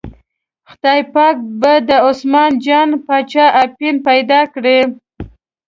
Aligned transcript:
خدای 0.69 1.01
پاک 1.13 1.35
به 1.59 1.73
د 1.87 1.89
عثمان 2.09 2.51
جان 2.65 2.89
باچا 3.05 3.45
اپین 3.63 3.95
پیدا 4.07 4.41
کړي. 4.53 4.79